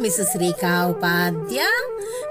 Mrs 0.00 0.36
Rekha 0.36 0.84
Upadhya 0.84 1.62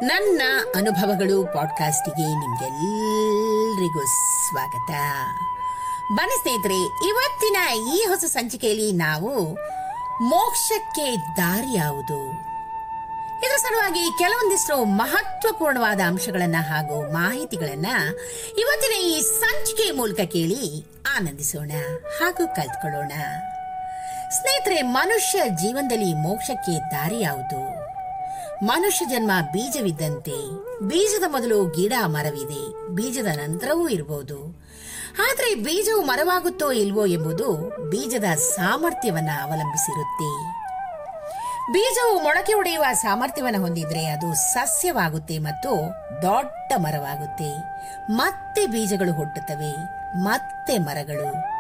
ನನ್ನ 0.04 0.42
ಅನುಭವಗಳು 0.76 1.54
ಪಾಡ್ಕಾಸ್ಟಿಗೆ 1.54 2.40
ನಿಮ್ಗೆಲ್ಲರಿಗೂ 2.40 4.06
ಸ್ವಾಗತ. 4.50 4.92
ಬನ್ನಿ 6.16 6.42
ಸ್ನೇಹಿತರೆ, 6.42 7.08
ಇವತ್ತಿನ 7.08 7.58
ಈ 7.94 8.06
ಹೊಸ 8.06 8.24
ಸಂಚಿಕೆಯಲ್ಲಿ 8.24 8.92
ನಾವು 8.92 9.54
ಮೋಕ್ಷಕ್ಕೆ 10.24 11.16
ದಾರಿ 11.38 11.78
ಯಾವುದು? 11.78 12.32
ಇದರ 13.38 13.56
ಸಲುವಾಗಿ 13.58 14.00
ಕೆಲವೊಂದಿಷ್ಟು 14.18 14.84
ಮಹತ್ವಪೂರ್ಣವಾದ 14.84 16.00
ಅಂಶಗಳನ್ನ 16.08 16.56
ಹಾಗೂ 16.60 17.12
ಮಾಹಿತಿಗಳನ್ನ 17.12 17.88
ಇವತ್ತಿನ 18.58 19.02
ಈ 19.02 19.22
ಸಂಚಿಕೆ 19.22 19.92
ಮೂಲಕ 19.92 20.16
ಕೇಳಿ 20.16 20.86
ಆನಂದಿಸೋಣ 21.18 21.72
ಹಾಗೂ 22.20 22.56
ಕಲ್ತ್ಕೊಳ್ಳೋಣ. 22.56 23.12
ಸ್ನೇಹಿತರೆ, 24.32 24.82
ಮನುಷ್ಯ 24.82 25.42
ಜೀವನದಲ್ಲಿ 25.56 26.10
ಮೋಕ್ಷಕ್ಕೆ 26.14 26.74
ದಾರಿ 26.92 27.20
ಯಾವುದು? 27.22 27.62
ಮನುಷ್ಯ 28.66 29.06
ಜನ್ಮ 29.06 29.32
ಬೀಜವಿದ್ದಂತೆ, 29.52 30.38
ಬೀಜದ 30.88 31.26
ಮೊದಲು 31.28 31.58
ಗಿಡ 31.68 31.94
ಮರವಿದೆ, 32.06 32.64
ಬೀಜದ 32.96 33.30
ನಂತರವೂ 33.38 33.88
ಇರಬಹುದು. 33.88 34.38
ಆದರೆ 35.28 35.50
ಬೀಜವು 35.56 36.02
ಮರವಾಗುತ್ತೋ 36.02 36.72
ಇಲ್ವೋ 36.72 37.06
ಎಂಬುದು 37.06 37.50
ಬೀಜದ 37.90 38.30
ಸಾಮರ್ಥ್ಯವನ್ನ 38.48 39.32
ಅವಲಂಬಿಸಿರುತ್ತೆ. 39.44 40.32
ಬೀಜವು 41.74 42.16
ಮೊಳಕೆ 42.24 42.54
ಒಡೆಯುವ 42.54 42.86
ಸಾಮರ್ಥ್ಯವನ್ನು 42.94 43.62
ಹೊಂದಿದ್ರೆ 43.62 44.06
ಅದು 44.06 44.28
ಸಸ್ಯವಾಗುತ್ತೆ 44.54 45.38
ಮತ್ತು 45.40 45.72
ದೊಡ್ಡ 46.22 46.72
ಮರವಾಗುತ್ತೆ. 46.78 47.52
ಮತ್ತೆ 48.14 48.64
ಬೀಜಗಳು 48.68 49.14
ಹುಟ್ಟುತ್ತವೆ, 49.14 49.72
ಮತ್ತೆ 50.24 50.76
ಮರಗಳು. 50.78 51.57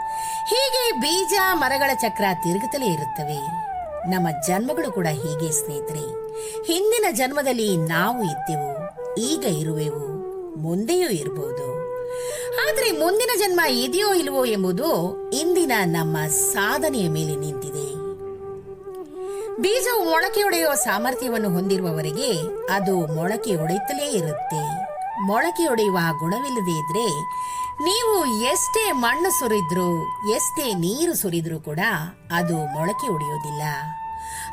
ಹೀಗೆ 0.50 0.84
ಬೀಜ 1.00 1.34
ಮರಗಳ 1.53 1.92
ಚಕ್ರ 1.94 2.26
ತಿರುಗುತ್ತಲೇ 2.44 2.86
ಇರುತ್ತವೆ. 2.86 3.40
ನಮ್ಮ 4.09 4.28
ಜನ್ಮಗಳು 4.48 4.92
ಕೂಡ 4.92 5.08
ಹೀಗೆ, 5.08 5.52
ಸ್ನೇಹಿತರೆ. 5.52 6.06
ಹಿಂದಿನ 6.66 7.06
ಜನ್ಮದಲ್ಲಿ 7.12 7.78
ನಾವು 7.78 8.23
ಇದ್ದೆವು, 8.23 8.72
ಈಗ 9.31 9.44
ಇರುವೆವು, 9.44 10.06
ಮುಂದೆಯೂ 10.58 11.09
ಇರಬಹುದು 11.09 11.67
ಆದರೆ 12.62 12.92
ಮುಂದಿನ 12.92 13.30
ಜನ್ಮ 13.39 13.62
ಇದೆಯೋ 13.70 14.14
ಇಲ್ವೋ 14.14 14.45
ಎಂಬುದು 14.45 14.88
ಇಂದಿನ 15.31 15.72
ನಮ್ಮ 15.86 16.17
ಸಾಧನೆಯ 16.28 17.09
ಮೇಲೆ 17.09 17.36
ನಿಂತಿದೆ. 17.36 17.88
ಬೀಜವು 19.61 20.02
ಮೊಳಕೆಯೊಡೆಯುವ 20.09 20.73
ಸಾಮರ್ಥ್ಯವನ್ನು 20.73 21.50
ಹೊಂದಿರುವವರಿಗೆ 21.50 22.32
ಅದು 22.73 22.95
ಮೊಳಕೆ 23.16 23.56
ಒಡೆಯುತ್ತಲೇ 23.56 24.08
ಇರುತ್ತೆ. 24.11 24.64
ಮೊಳಕೆ 25.22 25.66
ಒಡೆಯುವ 25.72 26.00
ಗುಣವಿಲ್ಲದೆ 26.20 26.76
ಇದ್ರೆ 26.80 27.08
ನೀವು 27.81 28.25
ಎಷ್ಟೇ 28.25 28.92
ಮಣ್ಣು 28.92 29.39
ಸುರಿದ್ರು, 29.39 30.03
ಎಷ್ಟೇ 30.36 30.73
ನೀರು 30.73 31.16
ಸುರಿದ್ರು 31.16 31.59
ಕೂಡ 31.59 31.80
ಅದು 32.31 32.66
ಮೊಳಕೆ 32.66 33.08
ಒಡೆಯೋದಿಲ್ಲ. 33.08 33.61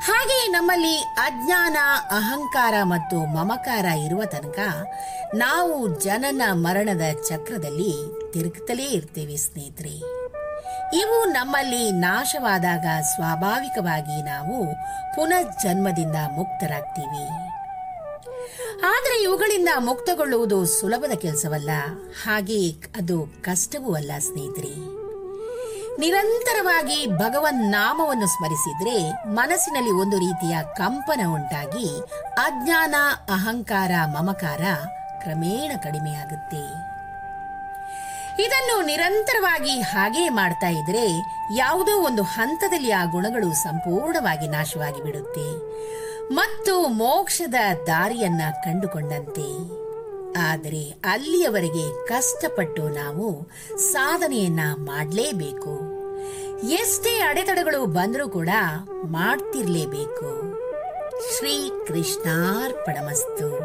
ಹಾಗೆ 0.03 0.49
ನಮ್ಮಲ್ಲಿ 0.49 1.01
ಅಜ್ಞಾನ, 1.01 1.77
ಅಹಂಕಾರ 2.11 2.75
ಮತ್ತು 2.83 3.19
ಮಮಕಾರ 3.19 3.85
ಇರುವ 3.85 4.25
ತನಕ 4.25 4.59
ನಾವು 5.35 6.01
ಜನನ 6.01 6.43
ಮರಣದ 6.53 7.03
ಚಕ್ರದಲ್ಲಿ 7.29 7.95
ತಿರುಗುತ್ತಲೇ 8.33 8.83
ಇರ್ತೇವೆ 8.83 9.37
ಸ್ನೇಹಿತರೆ. 9.37 10.25
ಇವು 10.97 11.25
ನಮ್ಮಲ್ಲಿ 11.25 11.91
ನಾಶವಾದಾಗ 11.91 12.87
ಸ್ವಾಭಾವಿಕವಾಗಿ 13.15 14.23
ನಾವು 14.23 14.67
ಪುನರ್ಜನ್ಮದಿಂದ 15.17 16.17
ಮುಕ್ತರಾಗ್ತೀವಿ. 16.37 17.54
ಆದರೆ 18.85 19.23
ಇವುಗಳಿಂದ 19.23 19.69
ಮುಕ್ತಗೊಳ್ಳುವುದು 19.79 20.67
ಸುಲಭದ 20.67 21.15
ಕೆಲಸವಲ್ಲ. 21.15 21.71
ಹಾಗೆ 22.25 22.71
ಅದು 22.71 23.27
ಕಷ್ಟವೂ 23.41 23.95
ಅಲ್ಲ, 23.95 24.13
ಸ್ನೇಹಿತರೆ. 24.19 25.05
ನಿರಂತರವಾಗಿ 26.01 27.07
ಭಗವನ್ 27.07 27.71
ನಾಮವನ್ನು 27.71 28.27
ಸ್ಮರಿಸಿದ್ರೆ 28.27 29.29
ಮನಸ್ಸಿನಲ್ಲಿ 29.29 29.91
ಒಂದು 29.91 30.19
ರೀತಿಯ 30.19 30.59
ಕಂಪನ 30.77 31.21
ಉಂಟಾಗಿ 31.27 32.01
ಅಜ್ಞಾನ, 32.33 32.95
ಅಹಂಕಾರ, 33.31 33.91
ಮಮಕಾರ 34.07 34.63
ಕ್ರಮೇಣ 35.23 35.77
ಕಡಿಮೆಯಾಗುತ್ತೆ. 35.77 36.95
ಇದನ್ನು 38.43 38.87
ನಿರಂತರವಾಗಿ 38.87 39.81
ಹಾಗೇ 39.81 40.29
ಮಾಡ್ತಾ 40.29 40.69
ಇದ್ರೆ 40.69 41.07
ಯಾವುದೋ 41.57 42.07
ಒಂದು 42.07 42.23
ಹಂತದಲ್ಲಿ 42.23 42.91
ಆ 42.91 43.05
ಗುಣಗಳು 43.05 43.55
ಸಂಪೂರ್ಣವಾಗಿ 43.55 44.49
ನಾಶವಾಗಿ 44.49 45.03
ಬಿಡುತ್ತೆ 45.03 45.47
ಮತ್ತು 46.33 46.89
ಮೋಕ್ಷದ 46.89 47.55
ದಾರಿಯನ್ನ 47.87 48.43
ಕಂಡುಕೊಂಡಂತೆ. 48.65 49.75
ಆದರೆ 50.39 50.91
ಅಲ್ಲಿಯವರೆಗೆ 50.91 52.07
ಕಷ್ಟಪಟ್ಟು 52.07 52.89
ನಾವು 52.89 53.51
ಸಾಧನೆಯನ್ನ 53.79 54.61
ಮಾಡಲೇಬೇಕು. 54.77 55.95
ಎಷ್ಟೇ 56.71 57.19
ಅಡೆತಡೆಗಳು 57.19 57.87
ಬಂದರೂ 57.87 58.29
ಕೂಡ 58.29 58.49
ಮಾಡ್ತಿರ್ಲೇಬೇಕು. 59.07 60.55
ಶ್ರೀ 61.37 61.71
ಕೃಷ್ಣಾರ್ಪಣಮಸ್ತು 61.89 63.59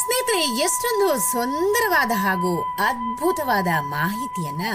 ಸ್ನೇಹಿತರೆ, 0.00 0.58
ಎಷ್ಟೊಂದು 0.58 1.32
ಸುಂದರವಾದ 1.32 2.10
ಹಾಗೂ 2.14 2.62
ಅದ್ಭುತವಾದ 2.62 3.66
ಮಾಹಿತಿಯನ್ನ 3.80 4.66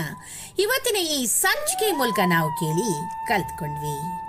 ಇವತ್ತಿನ 0.59 0.95
ಈ 0.95 1.25
ಸಂಚಿಕೆ 1.25 1.91
ಮೂಲಕ 1.91 2.19
ನಾವು 2.25 2.49
ಕೇಳಿ 2.49 3.27
ಕಲ್ತ್ಕೊಂಡ್ವಿ. 3.27 4.28